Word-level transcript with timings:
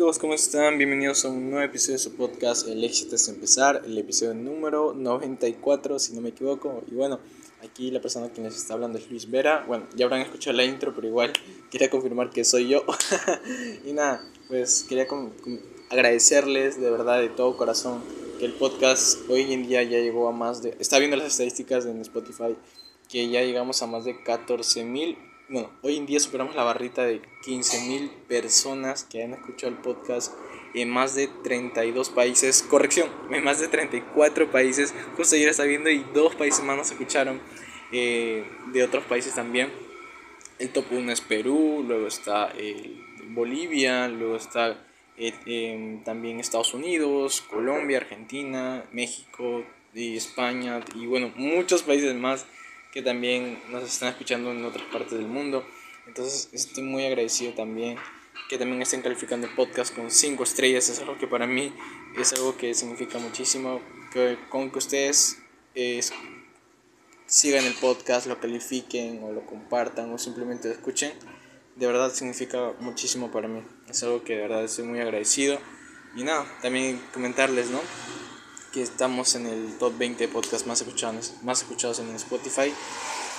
Chicos, 0.00 0.18
¿cómo 0.18 0.32
están? 0.32 0.78
Bienvenidos 0.78 1.26
a 1.26 1.28
un 1.28 1.50
nuevo 1.50 1.62
episodio 1.62 1.96
de 1.96 1.98
su 1.98 2.16
podcast 2.16 2.66
El 2.66 2.82
éxito 2.84 3.16
es 3.16 3.28
empezar, 3.28 3.82
el 3.84 3.98
episodio 3.98 4.32
número 4.32 4.94
94 4.94 5.98
si 5.98 6.14
no 6.14 6.22
me 6.22 6.30
equivoco. 6.30 6.82
Y 6.90 6.94
bueno, 6.94 7.20
aquí 7.62 7.90
la 7.90 8.00
persona 8.00 8.32
que 8.32 8.40
les 8.40 8.56
está 8.56 8.72
hablando 8.72 8.96
es 8.96 9.10
Luis 9.10 9.30
Vera. 9.30 9.66
Bueno, 9.68 9.84
ya 9.94 10.06
habrán 10.06 10.22
escuchado 10.22 10.56
la 10.56 10.64
intro, 10.64 10.94
pero 10.94 11.06
igual 11.06 11.34
quería 11.70 11.90
confirmar 11.90 12.30
que 12.30 12.44
soy 12.44 12.68
yo. 12.68 12.82
y 13.84 13.92
nada, 13.92 14.24
pues 14.48 14.86
quería 14.88 15.06
agradecerles 15.90 16.80
de 16.80 16.90
verdad, 16.90 17.20
de 17.20 17.28
todo 17.28 17.58
corazón, 17.58 18.02
que 18.38 18.46
el 18.46 18.54
podcast 18.54 19.28
hoy 19.28 19.52
en 19.52 19.68
día 19.68 19.82
ya 19.82 19.98
llegó 19.98 20.28
a 20.28 20.32
más 20.32 20.62
de... 20.62 20.78
Está 20.80 20.98
viendo 20.98 21.18
las 21.18 21.26
estadísticas 21.26 21.84
en 21.84 22.00
Spotify, 22.00 22.56
que 23.06 23.28
ya 23.28 23.42
llegamos 23.42 23.82
a 23.82 23.86
más 23.86 24.06
de 24.06 24.22
14 24.22 24.82
mil 24.82 25.18
bueno, 25.50 25.68
hoy 25.82 25.96
en 25.96 26.06
día 26.06 26.20
superamos 26.20 26.54
la 26.54 26.62
barrita 26.62 27.04
de 27.04 27.20
15.000 27.44 28.10
personas 28.28 29.02
que 29.02 29.24
han 29.24 29.34
escuchado 29.34 29.72
el 29.72 29.78
podcast 29.78 30.32
en 30.74 30.88
más 30.88 31.16
de 31.16 31.26
32 31.42 32.10
países. 32.10 32.62
Corrección, 32.62 33.10
en 33.32 33.42
más 33.42 33.58
de 33.58 33.66
34 33.66 34.50
países. 34.52 34.94
Justo 35.16 35.34
ayer 35.34 35.48
estaba 35.48 35.68
viendo 35.68 35.90
y 35.90 36.04
dos 36.14 36.36
países 36.36 36.64
más 36.64 36.76
nos 36.76 36.92
escucharon 36.92 37.40
eh, 37.90 38.44
de 38.72 38.84
otros 38.84 39.02
países 39.04 39.34
también. 39.34 39.72
El 40.60 40.70
top 40.70 40.84
1 40.92 41.10
es 41.10 41.20
Perú, 41.20 41.84
luego 41.86 42.06
está 42.06 42.52
Bolivia, 43.30 44.06
luego 44.06 44.36
está 44.36 44.86
eh, 45.16 46.00
también 46.04 46.38
Estados 46.38 46.74
Unidos, 46.74 47.40
Colombia, 47.40 47.98
Argentina, 47.98 48.84
México 48.92 49.64
y 49.94 50.16
España 50.16 50.80
y 50.94 51.06
bueno, 51.06 51.32
muchos 51.34 51.82
países 51.82 52.14
más 52.14 52.46
que 52.92 53.02
también 53.02 53.62
nos 53.70 53.84
están 53.84 54.10
escuchando 54.10 54.50
en 54.50 54.64
otras 54.64 54.84
partes 54.92 55.12
del 55.12 55.28
mundo. 55.28 55.66
Entonces 56.06 56.48
estoy 56.52 56.82
muy 56.82 57.06
agradecido 57.06 57.52
también 57.54 57.98
que 58.50 58.58
también 58.58 58.82
estén 58.82 59.00
calificando 59.00 59.46
el 59.46 59.54
podcast 59.54 59.94
con 59.94 60.10
5 60.10 60.42
estrellas. 60.42 60.88
Es 60.88 60.98
algo 60.98 61.16
que 61.16 61.28
para 61.28 61.46
mí 61.46 61.72
es 62.18 62.32
algo 62.32 62.56
que 62.56 62.74
significa 62.74 63.18
muchísimo. 63.18 63.80
Que 64.12 64.38
con 64.48 64.72
que 64.72 64.78
ustedes 64.78 65.38
eh, 65.76 66.00
sigan 67.26 67.64
el 67.64 67.74
podcast, 67.74 68.26
lo 68.26 68.40
califiquen 68.40 69.22
o 69.22 69.30
lo 69.30 69.46
compartan 69.46 70.12
o 70.12 70.18
simplemente 70.18 70.66
lo 70.66 70.74
escuchen, 70.74 71.12
de 71.76 71.86
verdad 71.86 72.12
significa 72.12 72.72
muchísimo 72.80 73.30
para 73.30 73.46
mí. 73.46 73.62
Es 73.88 74.02
algo 74.02 74.24
que 74.24 74.34
de 74.34 74.42
verdad 74.42 74.64
estoy 74.64 74.84
muy 74.84 74.98
agradecido. 74.98 75.60
Y 76.16 76.24
nada, 76.24 76.44
también 76.60 77.00
comentarles, 77.14 77.70
¿no? 77.70 77.80
Que 78.72 78.82
estamos 78.82 79.34
en 79.34 79.46
el 79.46 79.78
top 79.78 79.96
20 79.98 80.26
de 80.26 80.32
podcasts 80.32 80.66
más 80.66 80.80
escuchados, 80.80 81.34
más 81.42 81.62
escuchados 81.62 81.98
en 81.98 82.14
Spotify 82.14 82.72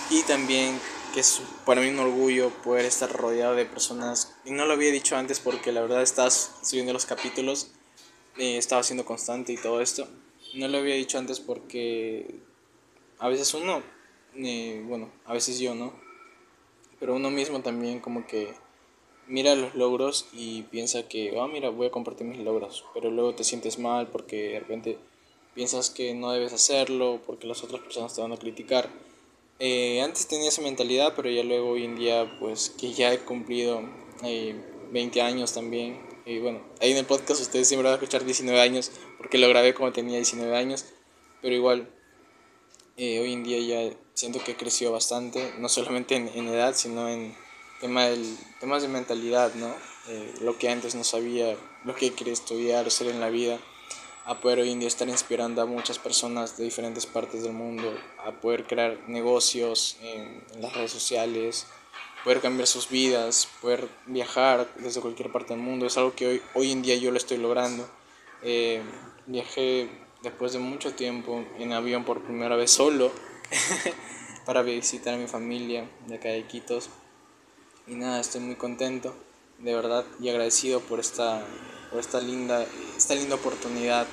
y 0.09 0.23
también 0.23 0.79
que 1.13 1.19
es 1.19 1.41
para 1.65 1.81
mí 1.81 1.89
un 1.89 1.99
orgullo 1.99 2.49
poder 2.63 2.85
estar 2.85 3.11
rodeado 3.11 3.55
de 3.55 3.65
personas, 3.65 4.33
y 4.45 4.51
no 4.51 4.65
lo 4.65 4.73
había 4.73 4.91
dicho 4.91 5.17
antes 5.17 5.39
porque 5.39 5.71
la 5.71 5.81
verdad 5.81 6.01
estás 6.01 6.59
subiendo 6.63 6.93
los 6.93 7.05
capítulos, 7.05 7.71
eh, 8.37 8.57
estaba 8.57 8.83
siendo 8.83 9.05
constante 9.05 9.53
y 9.53 9.57
todo 9.57 9.81
esto, 9.81 10.07
no 10.53 10.67
lo 10.67 10.77
había 10.77 10.95
dicho 10.95 11.17
antes 11.17 11.39
porque 11.39 12.35
a 13.19 13.27
veces 13.27 13.53
uno, 13.53 13.83
eh, 14.35 14.83
bueno, 14.85 15.11
a 15.25 15.33
veces 15.33 15.59
yo, 15.59 15.75
¿no? 15.75 15.93
Pero 16.99 17.15
uno 17.15 17.29
mismo 17.29 17.61
también 17.61 17.99
como 17.99 18.25
que 18.25 18.53
mira 19.27 19.55
los 19.55 19.75
logros 19.75 20.27
y 20.33 20.63
piensa 20.63 21.07
que, 21.07 21.37
ah, 21.39 21.47
mira, 21.47 21.69
voy 21.69 21.87
a 21.87 21.91
compartir 21.91 22.27
mis 22.27 22.39
logros, 22.39 22.85
pero 22.93 23.11
luego 23.11 23.35
te 23.35 23.43
sientes 23.43 23.79
mal 23.79 24.07
porque 24.07 24.49
de 24.49 24.59
repente 24.59 24.97
piensas 25.53 25.89
que 25.89 26.13
no 26.13 26.31
debes 26.31 26.53
hacerlo 26.53 27.21
porque 27.25 27.47
las 27.47 27.63
otras 27.63 27.81
personas 27.81 28.13
te 28.13 28.21
van 28.21 28.31
a 28.31 28.37
criticar. 28.37 28.89
Eh, 29.59 30.01
antes 30.01 30.27
tenía 30.27 30.49
esa 30.49 30.61
mentalidad, 30.61 31.13
pero 31.15 31.29
ya 31.29 31.43
luego 31.43 31.71
hoy 31.71 31.85
en 31.85 31.95
día, 31.95 32.37
pues 32.39 32.71
que 32.71 32.93
ya 32.93 33.13
he 33.13 33.19
cumplido 33.19 33.83
20 34.91 35.19
eh, 35.19 35.21
años 35.21 35.53
también. 35.53 36.01
Y 36.25 36.39
bueno, 36.39 36.61
ahí 36.79 36.91
en 36.91 36.97
el 36.97 37.05
podcast 37.05 37.41
ustedes 37.41 37.67
siempre 37.67 37.83
van 37.83 37.93
a 37.93 38.01
escuchar 38.01 38.23
19 38.25 38.59
años, 38.59 38.91
porque 39.17 39.37
lo 39.37 39.47
grabé 39.49 39.73
como 39.73 39.91
tenía 39.91 40.15
19 40.15 40.55
años, 40.55 40.85
pero 41.41 41.53
igual, 41.53 41.89
eh, 42.97 43.19
hoy 43.19 43.33
en 43.33 43.43
día 43.43 43.59
ya 43.59 43.95
siento 44.13 44.43
que 44.43 44.51
he 44.51 44.55
crecido 44.55 44.91
bastante, 44.91 45.53
no 45.59 45.69
solamente 45.69 46.15
en, 46.15 46.29
en 46.29 46.47
edad, 46.47 46.73
sino 46.75 47.09
en 47.09 47.35
tema 47.79 48.05
del, 48.05 48.37
temas 48.59 48.81
de 48.81 48.87
mentalidad, 48.87 49.53
¿no? 49.55 49.73
lo 50.41 50.57
que 50.57 50.67
antes 50.67 50.95
no 50.95 51.03
sabía, 51.03 51.55
lo 51.85 51.95
que 51.95 52.11
quería 52.11 52.33
estudiar 52.33 52.89
ser 52.89 53.07
en 53.07 53.19
la 53.21 53.29
vida 53.29 53.59
a 54.25 54.39
poder 54.39 54.59
hoy 54.59 54.71
en 54.71 54.79
día 54.79 54.87
estar 54.87 55.07
inspirando 55.09 55.61
a 55.61 55.65
muchas 55.65 55.97
personas 55.97 56.57
de 56.57 56.63
diferentes 56.63 57.05
partes 57.05 57.43
del 57.43 57.53
mundo, 57.53 57.93
a 58.25 58.31
poder 58.31 58.65
crear 58.65 58.97
negocios 59.07 59.97
en, 60.01 60.43
las 60.59 60.73
redes 60.73 60.91
sociales, 60.91 61.67
poder 62.23 62.39
cambiar 62.39 62.67
sus 62.67 62.89
vidas, 62.89 63.47
poder 63.61 63.87
viajar 64.05 64.67
desde 64.77 65.01
cualquier 65.01 65.31
parte 65.31 65.53
del 65.53 65.63
mundo. 65.63 65.85
Es 65.85 65.97
algo 65.97 66.13
que 66.15 66.27
hoy, 66.27 66.41
hoy 66.53 66.71
en 66.71 66.81
día 66.81 66.95
yo 66.95 67.11
lo 67.11 67.17
estoy 67.17 67.37
logrando. 67.37 67.89
Eh, 68.43 68.81
viajé 69.25 69.89
después 70.21 70.53
de 70.53 70.59
mucho 70.59 70.93
tiempo 70.93 71.43
en 71.57 71.73
avión 71.73 72.05
por 72.05 72.23
primera 72.23 72.55
vez 72.55 72.71
solo 72.71 73.11
para 74.45 74.61
visitar 74.61 75.15
a 75.15 75.17
mi 75.17 75.27
familia 75.27 75.89
de 76.07 76.15
acá 76.15 76.29
de 76.29 76.39
Iquitos. 76.39 76.89
Y 77.87 77.95
nada, 77.95 78.19
estoy 78.19 78.41
muy 78.41 78.55
contento, 78.55 79.15
de 79.57 79.75
verdad, 79.75 80.05
y 80.19 80.29
agradecido 80.29 80.79
por 80.81 80.99
esta 80.99 81.43
por 81.91 81.99
esta 81.99 82.21
linda, 82.21 82.65
esta 83.01 83.15
linda 83.15 83.33
oportunidad 83.33 84.05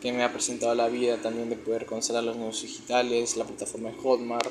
que 0.00 0.12
me 0.12 0.22
ha 0.22 0.32
presentado 0.32 0.72
la 0.76 0.86
vida 0.86 1.16
también 1.16 1.50
de 1.50 1.56
poder 1.56 1.84
conocer 1.84 2.14
a 2.14 2.22
los 2.22 2.36
nuevos 2.36 2.62
digitales, 2.62 3.36
la 3.36 3.44
plataforma 3.44 3.90
de 3.90 3.96
Hotmart, 3.96 4.48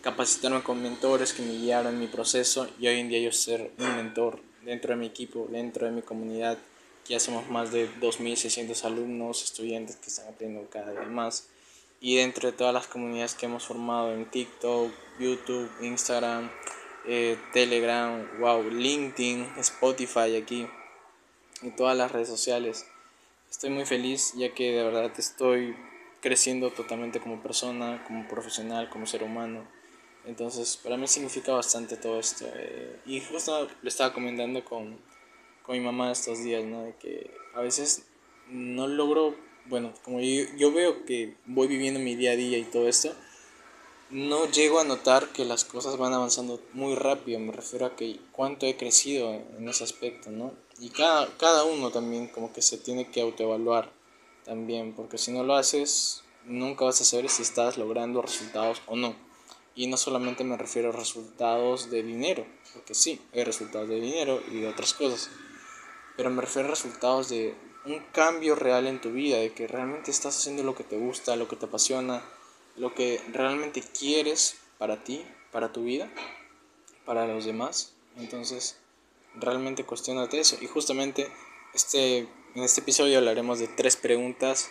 capacitarme 0.00 0.62
con 0.62 0.80
mentores 0.80 1.32
que 1.32 1.42
me 1.42 1.50
guiaron 1.50 1.94
en 1.94 2.00
mi 2.00 2.06
proceso 2.06 2.68
y 2.78 2.86
hoy 2.86 3.00
en 3.00 3.08
día 3.08 3.18
yo 3.18 3.32
ser 3.32 3.72
un 3.78 3.96
mentor 3.96 4.38
dentro 4.64 4.90
de 4.90 5.00
mi 5.00 5.06
equipo, 5.06 5.48
dentro 5.50 5.86
de 5.86 5.92
mi 5.92 6.02
comunidad, 6.02 6.56
que 7.04 7.14
ya 7.14 7.20
somos 7.20 7.48
más 7.48 7.72
de 7.72 7.90
2.600 8.00 8.84
alumnos, 8.84 9.42
estudiantes 9.42 9.96
que 9.96 10.06
están 10.06 10.28
aprendiendo 10.28 10.70
cada 10.70 10.92
vez 10.92 11.08
más 11.08 11.48
y 12.00 12.18
dentro 12.18 12.48
de 12.48 12.56
todas 12.56 12.72
las 12.72 12.86
comunidades 12.86 13.34
que 13.34 13.46
hemos 13.46 13.66
formado 13.66 14.12
en 14.12 14.30
TikTok, 14.30 14.92
YouTube, 15.18 15.68
Instagram, 15.80 16.48
eh, 17.08 17.36
Telegram, 17.52 18.24
wow, 18.38 18.62
LinkedIn, 18.70 19.54
Spotify 19.58 20.36
aquí 20.36 20.68
y 21.60 21.70
todas 21.70 21.96
las 21.96 22.12
redes 22.12 22.28
sociales. 22.28 22.86
Estoy 23.52 23.68
muy 23.68 23.84
feliz 23.84 24.32
ya 24.34 24.54
que 24.54 24.72
de 24.72 24.82
verdad 24.82 25.12
estoy 25.18 25.76
creciendo 26.22 26.70
totalmente 26.70 27.20
como 27.20 27.42
persona, 27.42 28.02
como 28.06 28.26
profesional, 28.26 28.88
como 28.88 29.06
ser 29.06 29.22
humano. 29.22 29.68
Entonces, 30.24 30.78
para 30.78 30.96
mí 30.96 31.06
significa 31.06 31.52
bastante 31.52 31.98
todo 31.98 32.18
esto. 32.18 32.46
Eh, 32.54 32.98
y 33.04 33.20
justo 33.20 33.68
lo 33.82 33.88
estaba 33.88 34.14
comentando 34.14 34.64
con, 34.64 34.96
con 35.64 35.76
mi 35.76 35.84
mamá 35.84 36.10
estos 36.10 36.42
días, 36.42 36.64
¿no? 36.64 36.84
De 36.84 36.96
que 36.96 37.30
a 37.54 37.60
veces 37.60 38.06
no 38.48 38.86
logro, 38.86 39.36
bueno, 39.66 39.92
como 40.02 40.20
yo, 40.20 40.44
yo 40.56 40.72
veo 40.72 41.04
que 41.04 41.36
voy 41.44 41.68
viviendo 41.68 42.00
mi 42.00 42.16
día 42.16 42.30
a 42.30 42.36
día 42.36 42.56
y 42.56 42.64
todo 42.64 42.88
esto, 42.88 43.14
no 44.08 44.50
llego 44.50 44.80
a 44.80 44.84
notar 44.84 45.28
que 45.28 45.44
las 45.44 45.66
cosas 45.66 45.98
van 45.98 46.14
avanzando 46.14 46.58
muy 46.72 46.94
rápido. 46.94 47.38
Me 47.38 47.52
refiero 47.52 47.84
a 47.84 47.96
que 47.96 48.18
cuánto 48.32 48.64
he 48.64 48.78
crecido 48.78 49.30
en 49.30 49.68
ese 49.68 49.84
aspecto, 49.84 50.30
¿no? 50.30 50.54
Y 50.78 50.90
cada, 50.90 51.28
cada 51.36 51.64
uno 51.64 51.90
también 51.90 52.28
como 52.28 52.52
que 52.52 52.62
se 52.62 52.78
tiene 52.78 53.10
que 53.10 53.20
autoevaluar 53.20 53.92
también, 54.44 54.94
porque 54.94 55.18
si 55.18 55.32
no 55.32 55.44
lo 55.44 55.54
haces, 55.54 56.22
nunca 56.44 56.84
vas 56.84 57.00
a 57.00 57.04
saber 57.04 57.28
si 57.28 57.42
estás 57.42 57.78
logrando 57.78 58.22
resultados 58.22 58.82
o 58.86 58.96
no. 58.96 59.14
Y 59.74 59.86
no 59.86 59.96
solamente 59.96 60.44
me 60.44 60.56
refiero 60.56 60.90
a 60.90 60.92
resultados 60.92 61.90
de 61.90 62.02
dinero, 62.02 62.46
porque 62.74 62.94
sí, 62.94 63.20
hay 63.32 63.44
resultados 63.44 63.88
de 63.88 64.00
dinero 64.00 64.42
y 64.50 64.60
de 64.60 64.68
otras 64.68 64.92
cosas, 64.92 65.30
pero 66.16 66.30
me 66.30 66.42
refiero 66.42 66.68
a 66.68 66.72
resultados 66.72 67.28
de 67.28 67.54
un 67.84 68.00
cambio 68.12 68.54
real 68.54 68.86
en 68.86 69.00
tu 69.00 69.12
vida, 69.12 69.38
de 69.38 69.52
que 69.52 69.66
realmente 69.66 70.10
estás 70.10 70.36
haciendo 70.36 70.62
lo 70.62 70.74
que 70.74 70.84
te 70.84 70.98
gusta, 70.98 71.36
lo 71.36 71.48
que 71.48 71.56
te 71.56 71.66
apasiona, 71.66 72.22
lo 72.76 72.94
que 72.94 73.20
realmente 73.32 73.82
quieres 73.82 74.56
para 74.78 75.02
ti, 75.02 75.24
para 75.50 75.72
tu 75.72 75.84
vida, 75.84 76.10
para 77.04 77.26
los 77.26 77.44
demás. 77.44 77.94
Entonces, 78.16 78.76
realmente 79.34 79.84
cuestionate 79.84 80.40
eso. 80.40 80.56
Y 80.60 80.66
justamente 80.66 81.28
este, 81.74 82.18
en 82.54 82.62
este 82.62 82.80
episodio 82.80 83.18
hablaremos 83.18 83.58
de 83.58 83.68
tres 83.68 83.96
preguntas, 83.96 84.70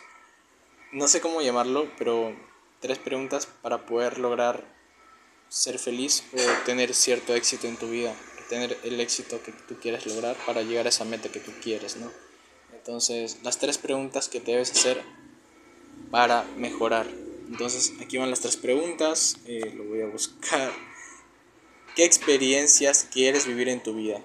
no 0.91 1.07
sé 1.07 1.21
cómo 1.21 1.41
llamarlo, 1.41 1.89
pero 1.97 2.35
tres 2.79 2.97
preguntas 2.99 3.45
para 3.45 3.85
poder 3.85 4.17
lograr 4.17 4.65
ser 5.49 5.79
feliz 5.79 6.23
o 6.33 6.65
tener 6.65 6.93
cierto 6.93 7.35
éxito 7.35 7.67
en 7.67 7.77
tu 7.77 7.89
vida, 7.89 8.15
tener 8.49 8.77
el 8.83 8.99
éxito 8.99 9.41
que 9.43 9.51
tú 9.51 9.75
quieres 9.81 10.05
lograr 10.05 10.35
para 10.45 10.61
llegar 10.61 10.85
a 10.85 10.89
esa 10.89 11.05
meta 11.05 11.29
que 11.29 11.39
tú 11.39 11.51
quieres, 11.61 11.97
¿no? 11.97 12.11
Entonces, 12.73 13.39
las 13.43 13.59
tres 13.59 13.77
preguntas 13.77 14.27
que 14.27 14.39
debes 14.39 14.71
hacer 14.71 15.03
para 16.09 16.43
mejorar. 16.57 17.07
Entonces, 17.47 17.93
aquí 18.01 18.17
van 18.17 18.29
las 18.29 18.39
tres 18.39 18.57
preguntas, 18.57 19.37
eh, 19.45 19.73
lo 19.75 19.83
voy 19.83 20.01
a 20.01 20.07
buscar. 20.07 20.71
¿Qué 21.95 22.05
experiencias 22.05 23.07
quieres 23.11 23.45
vivir 23.45 23.67
en 23.67 23.83
tu 23.83 23.93
vida? 23.93 24.21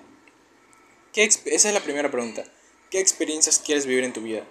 ¿Qué 1.16 1.24
Esa 1.24 1.68
es 1.68 1.72
la 1.72 1.80
primera 1.80 2.10
pregunta. 2.10 2.44
¿Qué 2.90 3.00
experiencias 3.00 3.58
quieres 3.58 3.86
vivir 3.86 4.04
en 4.04 4.12
tu 4.12 4.20
vida? 4.20 4.44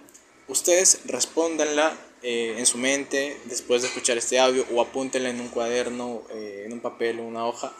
Ustedes 0.48 0.98
respóndanla 1.04 1.96
eh, 2.24 2.56
en 2.58 2.66
su 2.66 2.76
mente 2.76 3.40
después 3.44 3.82
de 3.82 3.88
escuchar 3.88 4.18
este 4.18 4.40
audio 4.40 4.66
o 4.72 4.82
apúntenla 4.82 5.30
en 5.30 5.40
un 5.40 5.46
cuaderno, 5.46 6.24
eh, 6.30 6.64
en 6.66 6.72
un 6.72 6.80
papel 6.80 7.20
o 7.20 7.22
una 7.22 7.46
hoja 7.46 7.72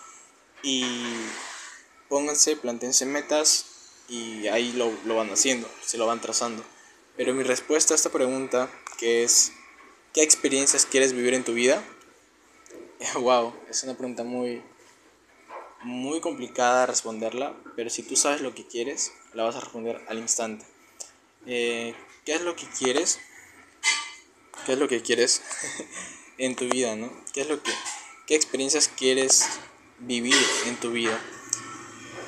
y 0.63 0.85
pónganse, 2.09 2.55
plantense 2.55 3.07
metas 3.07 3.67
y 4.09 4.47
ahí 4.47 4.71
lo, 4.75 4.93
lo 5.05 5.17
van 5.17 5.33
haciendo, 5.33 5.69
se 5.85 5.99
lo 5.99 6.07
van 6.07 6.21
trazando. 6.21 6.63
Pero 7.17 7.35
mi 7.35 7.43
respuesta 7.43 7.93
a 7.93 7.97
esta 7.97 8.11
pregunta, 8.11 8.71
que 9.01 9.25
es 9.25 9.51
¿qué 10.15 10.23
experiencias 10.23 10.87
quieres 10.87 11.13
vivir 11.13 11.35
en 11.35 11.43
tu 11.43 11.55
vida? 11.55 11.83
wow, 13.19 13.53
es 13.69 13.83
una 13.83 13.95
pregunta 13.95 14.23
muy, 14.23 14.63
muy 15.87 16.21
complicada 16.21 16.81
de 16.81 16.87
responderla, 16.87 17.55
pero 17.77 17.91
si 17.91 18.03
tú 18.03 18.17
sabes 18.17 18.41
lo 18.41 18.55
que 18.57 18.67
quieres, 18.67 19.13
la 19.35 19.45
vas 19.45 19.55
a 19.55 19.61
responder 19.61 20.05
al 20.09 20.19
instante. 20.19 20.67
Eh, 21.47 21.95
¿Qué 22.25 22.35
es 22.35 22.41
lo 22.41 22.57
que 22.57 22.67
quieres? 22.67 23.21
¿Qué 24.67 24.73
es 24.73 24.79
lo 24.81 24.89
que 24.89 25.01
quieres 25.01 25.43
en 26.39 26.57
tu 26.57 26.69
vida, 26.69 26.97
no? 26.97 27.13
¿Qué 27.33 27.43
es 27.43 27.49
lo 27.49 27.63
que 27.63 27.71
qué 28.27 28.35
experiencias 28.35 28.89
quieres 28.89 29.47
vivir 30.01 30.35
en 30.67 30.75
tu 30.81 30.91
vida? 30.91 31.21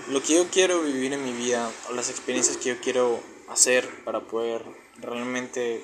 Lo 0.08 0.22
que 0.22 0.37
yo 0.37 0.49
quiero 0.50 0.81
vivir 0.82 1.12
en 1.12 1.25
mi 1.25 1.32
vida 1.32 1.69
o 1.88 1.94
las 1.94 2.10
experiencias 2.10 2.58
que 2.58 2.69
yo 2.69 2.81
quiero 2.81 3.20
hacer 3.49 4.05
para 4.05 4.20
poder 4.20 4.62
realmente 4.99 5.82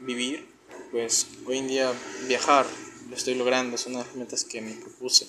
vivir, 0.00 0.48
pues 0.90 1.28
hoy 1.46 1.58
en 1.58 1.68
día 1.68 1.92
viajar, 2.26 2.66
lo 3.08 3.14
estoy 3.14 3.36
logrando, 3.36 3.76
es 3.76 3.86
una 3.86 4.00
de 4.00 4.04
las 4.06 4.16
metas 4.16 4.44
que 4.44 4.60
me 4.60 4.72
propuse 4.72 5.28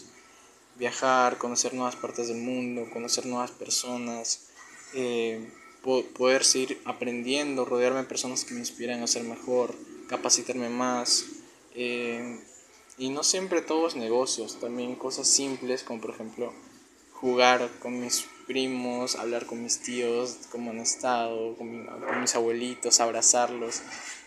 viajar, 0.76 1.38
conocer 1.38 1.74
nuevas 1.74 1.96
partes 1.96 2.28
del 2.28 2.38
mundo, 2.38 2.90
conocer 2.92 3.26
nuevas 3.26 3.52
personas, 3.52 4.48
eh, 4.94 5.50
poder 5.82 6.44
seguir 6.44 6.82
aprendiendo, 6.86 7.66
rodearme 7.66 8.00
de 8.00 8.06
personas 8.06 8.44
que 8.44 8.54
me 8.54 8.60
inspiran 8.60 9.04
a 9.04 9.08
ser 9.08 9.24
mejor, 9.24 9.76
capacitarme 10.08 10.70
más. 10.70 11.26
Eh, 11.76 12.40
y 12.98 13.10
no 13.10 13.24
siempre 13.24 13.62
todos 13.62 13.96
negocios, 13.96 14.60
también 14.60 14.96
cosas 14.96 15.28
simples 15.28 15.84
como 15.84 16.00
por 16.00 16.12
ejemplo 16.12 16.54
jugar 17.12 17.70
con 17.80 18.00
mis 18.00 18.26
primos, 18.48 19.16
hablar 19.16 19.46
con 19.46 19.64
mis 19.64 19.82
tíos, 19.82 20.38
cómo 20.52 20.72
han 20.72 20.80
estado, 20.80 21.56
con, 21.56 21.86
con, 21.86 22.22
mis 22.22 22.36
abuelitos, 22.36 23.00
abrazarlos. 23.00 23.82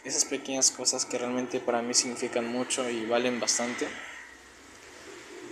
Esas 0.05 0.25
pequeñas 0.25 0.71
cosas 0.71 1.05
que 1.05 1.19
realmente 1.19 1.61
para 1.61 1.83
mí 1.83 1.95
significan 1.95 2.47
mucho 2.47 2.89
y 2.91 3.07
valen 3.07 3.41
bastante. 3.41 3.87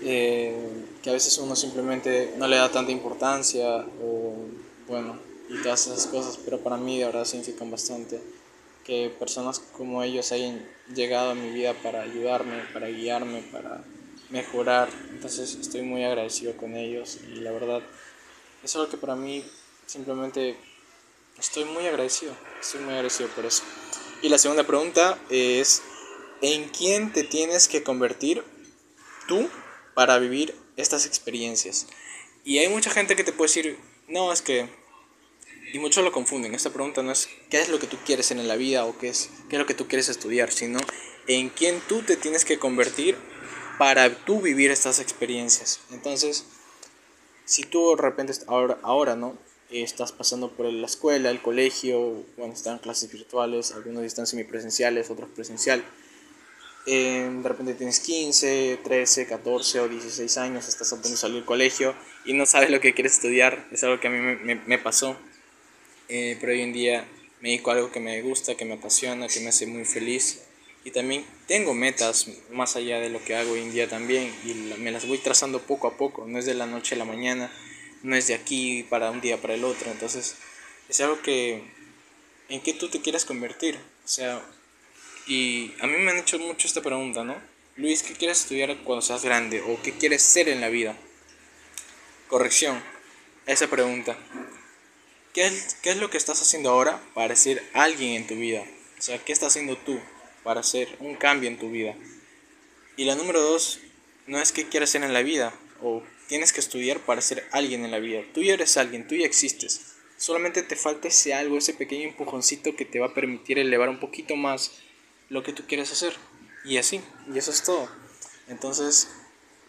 Eh, 0.08 0.54
que 1.02 1.10
a 1.10 1.12
veces 1.12 1.36
uno 1.38 1.56
simplemente 1.56 2.32
no 2.36 2.46
le 2.46 2.54
da 2.58 2.70
tanta 2.70 2.92
importancia 2.92 3.84
o 4.00 4.36
bueno, 4.86 5.18
y 5.48 5.60
todas 5.64 5.88
esas 5.88 6.06
cosas, 6.06 6.38
pero 6.44 6.60
para 6.60 6.76
mí 6.76 7.00
de 7.00 7.06
verdad 7.06 7.24
significan 7.24 7.72
bastante 7.72 8.20
que 8.84 9.12
personas 9.18 9.58
como 9.58 10.04
ellos 10.04 10.30
hayan 10.30 10.64
llegado 10.94 11.30
a 11.30 11.34
mi 11.34 11.50
vida 11.50 11.74
para 11.82 12.02
ayudarme, 12.02 12.62
para 12.72 12.86
guiarme, 12.86 13.42
para 13.50 13.82
mejorar. 14.30 14.88
Entonces 15.10 15.56
estoy 15.60 15.82
muy 15.82 16.04
agradecido 16.04 16.56
con 16.56 16.76
ellos 16.76 17.18
y 17.28 17.40
la 17.40 17.50
verdad 17.50 17.82
es 18.62 18.76
algo 18.76 18.88
que 18.88 18.98
para 18.98 19.16
mí 19.16 19.44
simplemente 19.86 20.56
estoy 21.36 21.64
muy 21.64 21.84
agradecido, 21.84 22.32
estoy 22.60 22.82
muy 22.82 22.94
agradecido 22.94 23.28
por 23.30 23.44
eso. 23.44 23.64
Y 24.22 24.28
la 24.28 24.38
segunda 24.38 24.62
pregunta 24.62 25.18
es, 25.30 25.82
¿en 26.42 26.68
quién 26.68 27.12
te 27.12 27.24
tienes 27.24 27.66
que 27.66 27.82
convertir 27.82 28.44
tú 29.26 29.48
para 29.96 30.18
vivir 30.18 30.54
estas 30.76 31.06
experiencias. 31.06 31.86
Y 32.44 32.58
hay 32.58 32.68
mucha 32.68 32.90
gente 32.90 33.16
que 33.16 33.24
te 33.24 33.32
puede 33.32 33.48
decir, 33.48 33.78
no, 34.08 34.30
es 34.30 34.42
que... 34.42 34.68
Y 35.72 35.78
muchos 35.78 36.04
lo 36.04 36.12
confunden. 36.12 36.54
Esta 36.54 36.68
pregunta 36.68 37.02
no 37.02 37.12
es 37.12 37.30
qué 37.48 37.62
es 37.62 37.70
lo 37.70 37.78
que 37.78 37.86
tú 37.86 37.96
quieres 38.04 38.30
en 38.30 38.46
la 38.46 38.56
vida 38.56 38.84
o 38.84 38.98
qué 38.98 39.08
es, 39.08 39.30
qué 39.48 39.56
es 39.56 39.58
lo 39.58 39.64
que 39.64 39.72
tú 39.72 39.88
quieres 39.88 40.10
estudiar, 40.10 40.52
sino 40.52 40.78
en 41.28 41.48
quién 41.48 41.80
tú 41.88 42.02
te 42.02 42.18
tienes 42.18 42.44
que 42.44 42.58
convertir 42.58 43.16
para 43.78 44.14
tú 44.14 44.42
vivir 44.42 44.70
estas 44.70 45.00
experiencias. 45.00 45.80
Entonces, 45.90 46.44
si 47.46 47.62
tú 47.62 47.96
de 47.96 48.02
repente 48.02 48.34
ahora, 48.48 48.78
ahora 48.82 49.16
¿no? 49.16 49.38
estás 49.70 50.12
pasando 50.12 50.50
por 50.52 50.66
la 50.66 50.86
escuela, 50.86 51.30
el 51.30 51.40
colegio, 51.40 52.22
bueno, 52.36 52.52
están 52.52 52.80
clases 52.80 53.10
virtuales, 53.10 53.72
algunos 53.72 54.04
están 54.04 54.26
semipresenciales, 54.26 55.08
otros 55.08 55.30
presencial 55.30 55.82
de 56.92 57.42
repente 57.42 57.74
tienes 57.74 57.98
15, 58.00 58.78
13, 58.84 59.26
14 59.26 59.80
o 59.80 59.88
16 59.88 60.36
años, 60.38 60.68
estás 60.68 60.92
a 60.92 60.96
punto 60.96 61.10
de 61.10 61.16
salir 61.16 61.36
del 61.36 61.44
colegio 61.44 61.94
y 62.24 62.32
no 62.32 62.46
sabes 62.46 62.70
lo 62.70 62.80
que 62.80 62.94
quieres 62.94 63.14
estudiar. 63.14 63.66
Es 63.72 63.82
algo 63.82 63.98
que 64.00 64.06
a 64.06 64.10
mí 64.10 64.18
me, 64.18 64.54
me, 64.54 64.78
pasó. 64.78 65.16
Eh, 66.08 66.36
pero 66.40 66.52
hoy 66.52 66.62
en 66.62 66.72
día 66.72 67.08
me 67.40 67.50
dedico 67.50 67.70
a 67.70 67.74
algo 67.74 67.90
que 67.90 67.98
me 67.98 68.22
gusta, 68.22 68.54
que 68.54 68.64
me 68.64 68.74
apasiona, 68.74 69.26
que 69.26 69.40
me 69.40 69.48
hace 69.48 69.66
muy 69.66 69.84
feliz. 69.84 70.42
Y 70.84 70.92
también 70.92 71.24
tengo 71.48 71.74
metas 71.74 72.28
más 72.52 72.76
allá 72.76 73.00
de 73.00 73.10
lo 73.10 73.22
que 73.24 73.34
hago 73.34 73.52
hoy 73.52 73.62
en 73.62 73.72
día 73.72 73.88
también 73.88 74.32
y 74.44 74.54
me 74.78 74.92
las 74.92 75.08
voy 75.08 75.18
trazando 75.18 75.60
poco 75.62 75.88
a 75.88 75.96
poco. 75.96 76.26
No 76.28 76.38
es 76.38 76.46
de 76.46 76.54
la 76.54 76.66
noche 76.66 76.94
a 76.94 76.98
la 76.98 77.04
mañana, 77.04 77.50
no 78.04 78.14
es 78.14 78.28
de 78.28 78.34
aquí 78.34 78.84
para 78.84 79.10
un 79.10 79.20
día 79.20 79.40
para 79.40 79.54
el 79.54 79.64
otro. 79.64 79.90
Entonces 79.90 80.36
es 80.88 81.00
algo 81.00 81.20
que 81.22 81.64
en 82.48 82.60
qué 82.60 82.72
tú 82.72 82.88
te 82.88 83.00
quieres 83.00 83.24
convertir. 83.24 83.76
O 84.04 84.08
sea, 84.08 84.40
y 85.26 85.74
a 85.80 85.86
mí 85.86 85.96
me 85.98 86.10
han 86.10 86.18
hecho 86.18 86.38
mucho 86.38 86.66
esta 86.66 86.82
pregunta, 86.82 87.24
¿no? 87.24 87.36
Luis, 87.76 88.02
¿qué 88.02 88.14
quieres 88.14 88.40
estudiar 88.40 88.76
cuando 88.84 89.02
seas 89.02 89.24
grande? 89.24 89.60
¿O 89.60 89.80
qué 89.82 89.92
quieres 89.92 90.22
ser 90.22 90.48
en 90.48 90.60
la 90.60 90.68
vida? 90.68 90.96
Corrección, 92.28 92.82
esa 93.44 93.68
pregunta. 93.68 94.16
¿Qué 95.34 95.46
es, 95.46 95.76
¿Qué 95.82 95.90
es 95.90 95.98
lo 95.98 96.08
que 96.08 96.16
estás 96.16 96.40
haciendo 96.40 96.70
ahora 96.70 97.02
para 97.12 97.36
ser 97.36 97.62
alguien 97.74 98.14
en 98.14 98.26
tu 98.26 98.34
vida? 98.34 98.64
O 98.98 99.02
sea, 99.02 99.22
¿qué 99.22 99.32
estás 99.32 99.48
haciendo 99.48 99.76
tú 99.76 100.00
para 100.42 100.60
hacer 100.60 100.96
un 101.00 101.16
cambio 101.16 101.50
en 101.50 101.58
tu 101.58 101.70
vida? 101.70 101.94
Y 102.96 103.04
la 103.04 103.14
número 103.14 103.42
dos, 103.42 103.80
no 104.26 104.40
es 104.40 104.52
qué 104.52 104.68
quieres 104.68 104.90
ser 104.90 105.02
en 105.02 105.12
la 105.12 105.22
vida 105.22 105.52
o 105.82 106.02
tienes 106.28 106.52
que 106.52 106.60
estudiar 106.60 107.00
para 107.00 107.20
ser 107.20 107.46
alguien 107.52 107.84
en 107.84 107.90
la 107.90 107.98
vida. 107.98 108.22
Tú 108.32 108.42
ya 108.42 108.54
eres 108.54 108.76
alguien, 108.76 109.06
tú 109.06 109.14
ya 109.14 109.26
existes. 109.26 109.96
Solamente 110.16 110.62
te 110.62 110.76
falta 110.76 111.08
ese 111.08 111.34
algo, 111.34 111.58
ese 111.58 111.74
pequeño 111.74 112.08
empujoncito 112.08 112.74
que 112.74 112.86
te 112.86 113.00
va 113.00 113.08
a 113.08 113.14
permitir 113.14 113.58
elevar 113.58 113.90
un 113.90 114.00
poquito 114.00 114.34
más 114.34 114.80
lo 115.28 115.42
que 115.42 115.52
tú 115.52 115.64
quieres 115.66 115.92
hacer. 115.92 116.14
Y 116.64 116.78
así, 116.78 117.00
y 117.32 117.38
eso 117.38 117.50
es 117.50 117.62
todo. 117.62 117.88
Entonces, 118.48 119.08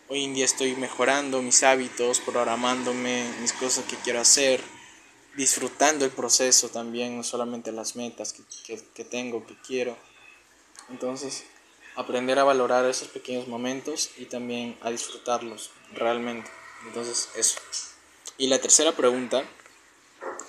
hoy 0.08 0.24
en 0.24 0.34
día 0.34 0.46
estoy 0.46 0.76
mejorando 0.76 1.42
mis 1.42 1.64
hábitos, 1.64 2.20
programándome 2.20 3.28
mis 3.42 3.54
cosas 3.54 3.86
que 3.86 3.96
quiero 3.98 4.20
hacer, 4.20 4.62
disfrutando 5.36 6.06
el 6.06 6.12
proceso 6.12 6.70
también, 6.70 7.18
no 7.18 7.24
solamente 7.24 7.72
las 7.72 7.96
metas 7.96 8.34
que, 8.34 8.82
que, 8.94 9.04
tengo, 9.06 9.46
que 9.46 9.56
quiero. 9.62 9.96
Entonces, 10.90 11.44
aprender 11.96 12.40
a 12.40 12.44
valorar 12.44 12.86
esos 12.86 13.10
pequeños 13.10 13.48
momentos 13.48 14.12
y 14.18 14.26
también 14.26 14.78
a 14.82 14.90
disfrutarlos 14.90 15.72
realmente. 15.94 16.50
Entonces, 16.88 17.30
eso. 17.36 17.60
Y 18.38 18.48
la 18.48 18.60
tercera 18.60 18.96
pregunta, 18.96 19.44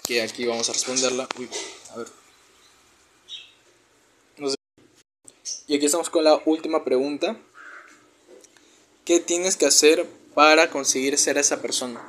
que 0.04 0.22
aquí 0.22 0.46
vamos 0.46 0.68
a 0.70 0.72
responderla. 0.72 1.28
Uy, 1.38 1.50
a 1.92 1.96
ver. 1.98 2.27
Y 5.68 5.76
aquí 5.76 5.84
estamos 5.84 6.08
con 6.08 6.24
la 6.24 6.40
última 6.46 6.82
pregunta. 6.82 7.36
¿Qué 9.04 9.20
tienes 9.20 9.58
que 9.58 9.66
hacer 9.66 10.06
para 10.34 10.70
conseguir 10.70 11.18
ser 11.18 11.36
esa 11.36 11.60
persona? 11.60 12.00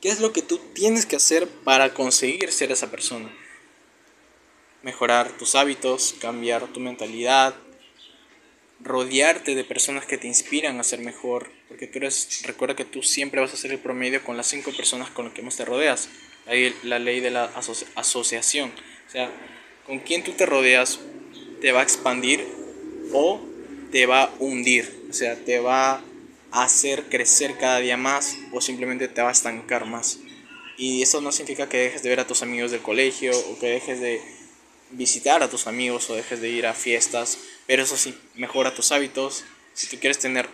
¿Qué 0.00 0.10
es 0.10 0.20
lo 0.20 0.32
que 0.32 0.42
tú 0.42 0.58
tienes 0.74 1.06
que 1.06 1.16
hacer 1.16 1.48
para 1.48 1.92
conseguir 1.92 2.52
ser 2.52 2.70
esa 2.70 2.88
persona? 2.88 3.28
Mejorar 4.84 5.36
tus 5.36 5.56
hábitos, 5.56 6.14
cambiar 6.20 6.68
tu 6.68 6.78
mentalidad, 6.78 7.56
rodearte 8.78 9.56
de 9.56 9.64
personas 9.64 10.06
que 10.06 10.16
te 10.16 10.28
inspiran 10.28 10.78
a 10.78 10.84
ser 10.84 11.00
mejor, 11.00 11.50
porque 11.66 11.88
tú 11.88 11.98
eres, 11.98 12.42
recuerda 12.44 12.76
que 12.76 12.84
tú 12.84 13.02
siempre 13.02 13.40
vas 13.40 13.52
a 13.52 13.56
ser 13.56 13.72
el 13.72 13.80
promedio 13.80 14.22
con 14.22 14.36
las 14.36 14.46
cinco 14.46 14.70
personas 14.70 15.10
con 15.10 15.24
las 15.24 15.34
que 15.34 15.42
más 15.42 15.56
te 15.56 15.64
rodeas. 15.64 16.08
Ahí 16.46 16.72
la 16.84 17.00
ley 17.00 17.18
de 17.18 17.32
la 17.32 17.50
asociación. 17.96 18.72
O 19.08 19.10
sea, 19.10 19.32
con 19.84 19.98
quién 19.98 20.22
tú 20.22 20.30
te 20.32 20.46
rodeas 20.46 21.00
te 21.60 21.72
va 21.72 21.80
a 21.80 21.82
expandir 21.82 22.59
o 23.12 23.40
te 23.90 24.06
va 24.06 24.24
a 24.24 24.34
hundir, 24.38 25.06
o 25.10 25.12
sea, 25.12 25.36
te 25.36 25.58
va 25.58 26.02
a 26.52 26.64
hacer 26.64 27.08
crecer 27.08 27.56
cada 27.58 27.78
día 27.78 27.96
más 27.96 28.36
o 28.52 28.60
simplemente 28.60 29.08
te 29.08 29.22
va 29.22 29.28
a 29.28 29.32
estancar 29.32 29.86
más. 29.86 30.18
Y 30.76 31.02
eso 31.02 31.20
no 31.20 31.30
significa 31.30 31.68
que 31.68 31.78
dejes 31.78 32.02
de 32.02 32.08
ver 32.08 32.20
a 32.20 32.26
tus 32.26 32.42
amigos 32.42 32.70
del 32.70 32.80
colegio 32.80 33.32
o 33.38 33.58
que 33.58 33.68
dejes 33.68 34.00
de 34.00 34.20
visitar 34.92 35.42
a 35.42 35.50
tus 35.50 35.66
amigos 35.66 36.08
o 36.10 36.14
dejes 36.14 36.40
de 36.40 36.48
ir 36.48 36.66
a 36.66 36.74
fiestas, 36.74 37.38
pero 37.66 37.82
eso 37.82 37.96
sí, 37.96 38.14
mejora 38.34 38.74
tus 38.74 38.90
hábitos. 38.92 39.44
Si 39.74 39.88
tú 39.88 39.98
quieres 40.00 40.18
tener 40.18 40.48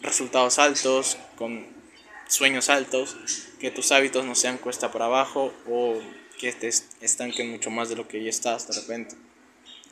resultados 0.00 0.58
altos, 0.58 1.16
con 1.36 1.66
sueños 2.28 2.68
altos, 2.68 3.16
que 3.58 3.70
tus 3.70 3.90
hábitos 3.92 4.24
no 4.24 4.34
sean 4.34 4.58
cuesta 4.58 4.92
para 4.92 5.06
abajo 5.06 5.52
o 5.68 5.98
que 6.38 6.52
te 6.52 6.68
estanquen 7.00 7.50
mucho 7.50 7.70
más 7.70 7.88
de 7.88 7.96
lo 7.96 8.06
que 8.06 8.22
ya 8.22 8.30
estás 8.30 8.68
de 8.68 8.80
repente. 8.80 9.16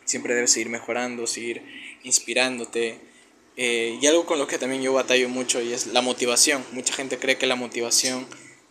Siempre 0.09 0.35
debes 0.35 0.53
seguir 0.53 0.71
mejorando, 0.71 1.27
seguir 1.27 1.61
inspirándote. 2.03 2.99
Eh, 3.59 3.99
y 4.01 4.07
algo 4.07 4.25
con 4.25 4.39
lo 4.39 4.47
que 4.47 4.57
también 4.57 4.81
yo 4.81 4.95
batallo 4.95 5.29
mucho 5.29 5.61
y 5.61 5.75
es 5.75 5.89
la 5.89 6.01
motivación. 6.01 6.65
Mucha 6.73 6.95
gente 6.95 7.19
cree 7.19 7.37
que 7.37 7.47
la 7.47 7.57
motivación 7.57 8.27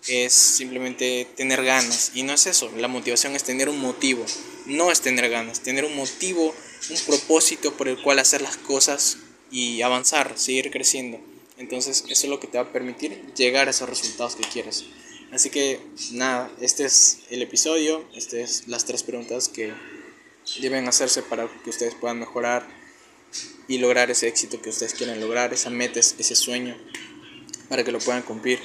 es 0.07 0.33
simplemente 0.33 1.27
tener 1.35 1.63
ganas. 1.63 2.13
Y 2.15 2.23
no 2.23 2.33
es 2.33 2.47
eso. 2.47 2.71
La 2.75 2.87
motivación 2.87 3.35
es 3.35 3.43
tener 3.43 3.69
un 3.69 3.79
motivo. 3.79 4.25
No 4.65 4.91
es 4.91 5.01
tener 5.01 5.29
ganas. 5.29 5.59
Tener 5.59 5.85
un 5.85 5.95
motivo, 5.95 6.55
un 6.89 6.97
propósito 7.05 7.77
por 7.77 7.87
el 7.87 8.01
cual 8.01 8.17
hacer 8.17 8.41
las 8.41 8.57
cosas 8.57 9.19
y 9.51 9.83
avanzar, 9.83 10.39
seguir 10.39 10.71
creciendo. 10.71 11.19
Entonces 11.59 12.03
eso 12.09 12.25
es 12.25 12.29
lo 12.31 12.39
que 12.39 12.47
te 12.47 12.57
va 12.57 12.63
a 12.63 12.73
permitir 12.73 13.21
llegar 13.35 13.67
a 13.67 13.71
esos 13.71 13.87
resultados 13.87 14.35
que 14.35 14.49
quieres. 14.49 14.85
Así 15.31 15.51
que 15.51 15.79
nada, 16.13 16.49
este 16.61 16.85
es 16.85 17.19
el 17.29 17.43
episodio, 17.43 18.03
estas 18.15 18.33
es 18.39 18.67
las 18.67 18.85
tres 18.85 19.03
preguntas 19.03 19.49
que 19.49 19.73
deben 20.59 20.87
hacerse 20.87 21.23
para 21.23 21.47
que 21.63 21.69
ustedes 21.69 21.95
puedan 21.95 22.19
mejorar 22.19 22.67
y 23.67 23.77
lograr 23.79 24.09
ese 24.09 24.27
éxito 24.27 24.61
que 24.61 24.69
ustedes 24.69 24.93
quieren 24.93 25.19
lograr, 25.19 25.53
esa 25.53 25.69
meta, 25.69 25.99
ese 25.99 26.35
sueño, 26.35 26.77
para 27.69 27.83
que 27.83 27.91
lo 27.91 27.99
puedan 27.99 28.23
cumplir. 28.23 28.59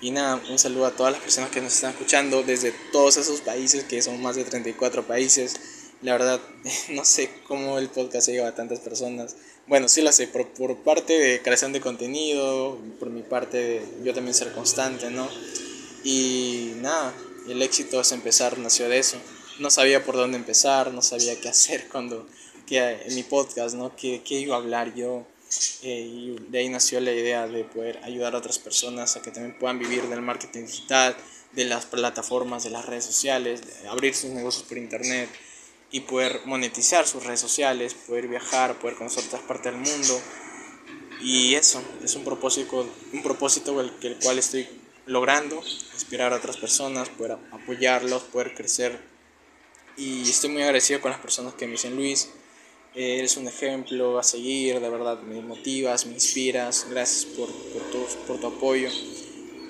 Y 0.00 0.10
nada, 0.10 0.42
un 0.50 0.58
saludo 0.58 0.86
a 0.86 0.96
todas 0.96 1.12
las 1.12 1.22
personas 1.22 1.50
que 1.50 1.60
nos 1.60 1.74
están 1.74 1.92
escuchando 1.92 2.42
desde 2.42 2.72
todos 2.90 3.16
esos 3.16 3.40
países, 3.40 3.84
que 3.84 4.02
son 4.02 4.20
más 4.20 4.36
de 4.36 4.44
34 4.44 5.06
países. 5.06 5.54
La 6.02 6.12
verdad, 6.12 6.40
no 6.90 7.04
sé 7.04 7.30
cómo 7.46 7.78
el 7.78 7.88
podcast 7.88 8.28
llega 8.28 8.48
a 8.48 8.54
tantas 8.54 8.80
personas. 8.80 9.36
Bueno, 9.68 9.88
sí 9.88 10.02
lo 10.02 10.10
sé, 10.10 10.26
por, 10.26 10.48
por 10.48 10.76
parte 10.78 11.12
de 11.12 11.40
creación 11.40 11.72
de 11.72 11.80
contenido, 11.80 12.78
por 12.98 13.10
mi 13.10 13.22
parte 13.22 13.56
de 13.56 13.86
yo 14.04 14.12
también 14.12 14.34
ser 14.34 14.52
constante, 14.52 15.10
¿no? 15.10 15.28
Y 16.02 16.72
nada, 16.80 17.14
el 17.48 17.62
éxito 17.62 18.00
es 18.00 18.10
empezar, 18.10 18.58
nació 18.58 18.88
de 18.88 18.98
eso. 18.98 19.18
No 19.62 19.70
sabía 19.70 20.04
por 20.04 20.16
dónde 20.16 20.36
empezar, 20.36 20.92
no 20.92 21.02
sabía 21.02 21.40
qué 21.40 21.48
hacer 21.48 21.86
cuando, 21.88 22.26
que 22.66 22.80
en 22.80 23.14
mi 23.14 23.22
podcast, 23.22 23.76
¿no? 23.76 23.94
¿Qué, 23.94 24.20
qué 24.24 24.40
iba 24.40 24.56
a 24.56 24.58
hablar 24.58 24.92
yo? 24.92 25.24
Eh, 25.82 26.00
y 26.00 26.36
de 26.48 26.58
ahí 26.58 26.68
nació 26.68 26.98
la 26.98 27.12
idea 27.12 27.46
de 27.46 27.62
poder 27.62 28.00
ayudar 28.02 28.34
a 28.34 28.38
otras 28.38 28.58
personas 28.58 29.16
a 29.16 29.22
que 29.22 29.30
también 29.30 29.56
puedan 29.56 29.78
vivir 29.78 30.02
del 30.08 30.20
marketing 30.20 30.66
digital, 30.66 31.16
de 31.52 31.64
las 31.66 31.86
plataformas, 31.86 32.64
de 32.64 32.70
las 32.70 32.86
redes 32.86 33.04
sociales, 33.04 33.60
abrir 33.88 34.16
sus 34.16 34.30
negocios 34.30 34.64
por 34.64 34.78
internet 34.78 35.28
y 35.92 36.00
poder 36.00 36.40
monetizar 36.44 37.06
sus 37.06 37.22
redes 37.22 37.38
sociales, 37.38 37.94
poder 37.94 38.26
viajar, 38.26 38.80
poder 38.80 38.96
conocer 38.96 39.22
otras 39.26 39.42
partes 39.42 39.72
del 39.72 39.80
mundo. 39.80 40.20
Y 41.20 41.54
eso 41.54 41.80
es 42.02 42.16
un 42.16 42.24
propósito, 42.24 42.84
un 43.12 43.22
propósito 43.22 43.80
el, 43.80 43.92
el 44.02 44.16
cual 44.16 44.40
estoy 44.40 44.66
logrando, 45.06 45.62
inspirar 45.94 46.32
a 46.32 46.38
otras 46.38 46.56
personas, 46.56 47.10
poder 47.10 47.38
apoyarlos, 47.52 48.24
poder 48.24 48.54
crecer. 48.54 49.11
Y 49.96 50.22
estoy 50.22 50.50
muy 50.50 50.62
agradecido 50.62 51.00
con 51.00 51.10
las 51.10 51.20
personas 51.20 51.54
que 51.54 51.66
me 51.66 51.72
dicen, 51.72 51.96
Luis, 51.96 52.30
eres 52.94 53.36
un 53.36 53.48
ejemplo 53.48 54.18
a 54.18 54.22
seguir, 54.22 54.80
de 54.80 54.88
verdad 54.88 55.20
me 55.22 55.40
motivas, 55.42 56.06
me 56.06 56.14
inspiras, 56.14 56.86
gracias 56.90 57.26
por, 57.26 57.48
por, 57.48 57.82
tu, 57.90 58.06
por 58.26 58.40
tu 58.40 58.46
apoyo. 58.46 58.88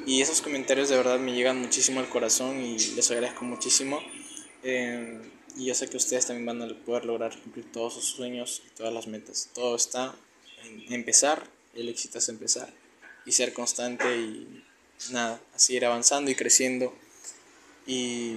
Y 0.06 0.20
esos 0.20 0.40
comentarios 0.40 0.88
de 0.88 0.96
verdad 0.96 1.18
me 1.18 1.32
llegan 1.32 1.60
muchísimo 1.60 2.00
al 2.00 2.08
corazón 2.08 2.60
y 2.64 2.78
les 2.78 3.10
agradezco 3.10 3.44
muchísimo. 3.44 4.00
Eh, 4.62 5.20
y 5.56 5.66
yo 5.66 5.74
sé 5.74 5.88
que 5.88 5.96
ustedes 5.96 6.26
también 6.26 6.46
van 6.46 6.62
a 6.62 6.74
poder 6.84 7.04
lograr 7.04 7.38
cumplir 7.40 7.70
todos 7.70 7.94
sus 7.94 8.06
sueños 8.06 8.62
y 8.66 8.76
todas 8.76 8.92
las 8.92 9.06
metas. 9.06 9.50
Todo 9.54 9.76
está 9.76 10.14
en 10.64 10.92
empezar, 10.92 11.48
el 11.74 11.88
éxito 11.88 12.18
es 12.18 12.28
empezar 12.28 12.72
y 13.26 13.32
ser 13.32 13.52
constante 13.52 14.16
y 14.16 14.64
nada, 15.10 15.40
así 15.54 15.76
ir 15.76 15.84
avanzando 15.84 16.30
y 16.30 16.34
creciendo. 16.34 16.94
Y 17.86 18.36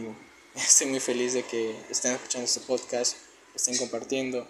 estoy 0.67 0.87
muy 0.87 0.99
feliz 0.99 1.33
de 1.33 1.43
que 1.43 1.75
estén 1.89 2.13
escuchando 2.13 2.45
este 2.45 2.61
podcast, 2.61 3.17
estén 3.53 3.77
compartiendo. 3.77 4.47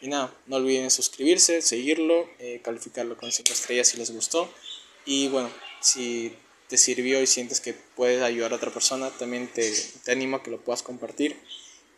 Y 0.00 0.08
nada, 0.08 0.34
no 0.46 0.56
olviden 0.56 0.90
suscribirse, 0.90 1.62
seguirlo, 1.62 2.28
eh, 2.38 2.60
calificarlo 2.64 3.16
con 3.16 3.30
5 3.30 3.52
estrellas 3.52 3.88
si 3.88 3.98
les 3.98 4.10
gustó. 4.10 4.52
Y 5.04 5.28
bueno, 5.28 5.50
si 5.80 6.34
te 6.68 6.78
sirvió 6.78 7.22
y 7.22 7.26
sientes 7.26 7.60
que 7.60 7.74
puedes 7.74 8.22
ayudar 8.22 8.52
a 8.52 8.56
otra 8.56 8.72
persona, 8.72 9.10
también 9.10 9.46
te, 9.48 9.70
te 10.04 10.12
animo 10.12 10.38
a 10.38 10.42
que 10.42 10.50
lo 10.50 10.60
puedas 10.60 10.82
compartir. 10.82 11.36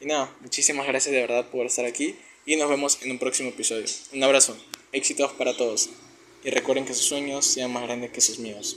Y 0.00 0.06
nada, 0.06 0.34
muchísimas 0.40 0.86
gracias 0.86 1.14
de 1.14 1.20
verdad 1.20 1.48
por 1.50 1.64
estar 1.64 1.84
aquí 1.84 2.16
y 2.44 2.56
nos 2.56 2.68
vemos 2.68 2.98
en 3.02 3.12
un 3.12 3.18
próximo 3.18 3.50
episodio. 3.50 3.86
Un 4.12 4.22
abrazo, 4.22 4.56
éxitos 4.92 5.32
para 5.32 5.56
todos 5.56 5.90
y 6.42 6.50
recuerden 6.50 6.84
que 6.84 6.92
sus 6.92 7.06
sueños 7.06 7.46
sean 7.46 7.72
más 7.72 7.84
grandes 7.84 8.10
que 8.10 8.20
sus 8.20 8.38
míos. 8.38 8.76